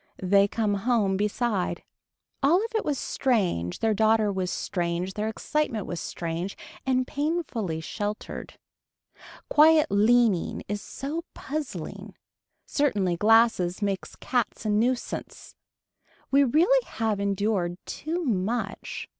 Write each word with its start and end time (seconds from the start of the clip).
They 0.23 0.47
come 0.47 0.73
home 0.73 1.15
beside. 1.15 1.83
All 2.41 2.55
of 2.57 2.73
it 2.73 2.83
was 2.83 2.97
strange, 2.97 3.77
their 3.81 3.93
daughter 3.93 4.31
was 4.31 4.49
strange, 4.49 5.13
their 5.13 5.27
excitement 5.27 5.85
was 5.85 5.99
strange 6.01 6.57
and 6.87 7.05
painfully 7.05 7.81
sheltered. 7.81 8.57
Quiet 9.47 9.85
leaning 9.91 10.63
is 10.67 10.81
so 10.81 11.23
puzzling. 11.35 12.15
Certainly 12.65 13.17
glasses 13.17 13.83
makes 13.83 14.15
cats 14.15 14.65
a 14.65 14.71
nuisance. 14.71 15.53
We 16.31 16.45
really 16.45 16.83
have 16.87 17.19
endured 17.19 17.77
too 17.85 18.23
much. 18.25 19.07